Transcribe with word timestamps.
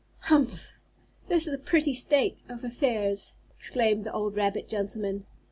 "Humph! 0.21 0.79
This 1.27 1.45
is 1.45 1.53
a 1.53 1.59
pretty 1.59 1.93
state 1.93 2.41
of 2.49 2.63
affairs!" 2.63 3.35
exclaimed 3.55 4.03
the 4.03 4.11
old 4.13 4.35
rabbit 4.35 4.67
gentleman. 4.67 5.27